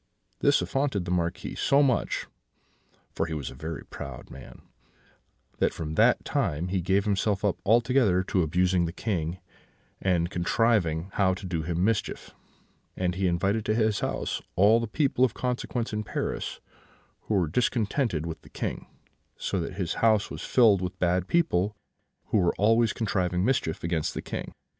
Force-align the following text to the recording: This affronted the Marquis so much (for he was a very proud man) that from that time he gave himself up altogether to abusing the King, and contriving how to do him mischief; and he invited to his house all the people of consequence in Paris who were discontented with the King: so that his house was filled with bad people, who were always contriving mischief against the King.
This 0.39 0.63
affronted 0.63 1.05
the 1.05 1.11
Marquis 1.11 1.53
so 1.53 1.83
much 1.83 2.25
(for 3.11 3.27
he 3.27 3.35
was 3.35 3.51
a 3.51 3.53
very 3.53 3.85
proud 3.85 4.31
man) 4.31 4.63
that 5.59 5.75
from 5.75 5.93
that 5.93 6.25
time 6.25 6.69
he 6.69 6.81
gave 6.81 7.05
himself 7.05 7.45
up 7.45 7.59
altogether 7.63 8.23
to 8.23 8.41
abusing 8.41 8.85
the 8.85 8.91
King, 8.93 9.37
and 10.01 10.31
contriving 10.31 11.09
how 11.13 11.35
to 11.35 11.45
do 11.45 11.61
him 11.61 11.83
mischief; 11.85 12.33
and 12.97 13.13
he 13.13 13.27
invited 13.27 13.63
to 13.65 13.75
his 13.75 13.99
house 13.99 14.41
all 14.55 14.79
the 14.79 14.87
people 14.87 15.23
of 15.23 15.35
consequence 15.35 15.93
in 15.93 16.01
Paris 16.03 16.59
who 17.27 17.35
were 17.35 17.47
discontented 17.47 18.25
with 18.25 18.41
the 18.41 18.49
King: 18.49 18.87
so 19.37 19.59
that 19.59 19.73
his 19.75 19.93
house 20.01 20.31
was 20.31 20.41
filled 20.41 20.81
with 20.81 20.97
bad 20.97 21.27
people, 21.27 21.75
who 22.29 22.39
were 22.39 22.55
always 22.55 22.91
contriving 22.91 23.45
mischief 23.45 23.83
against 23.83 24.15
the 24.15 24.23
King. 24.23 24.51